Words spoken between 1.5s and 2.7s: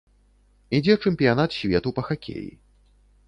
свету па хакеі.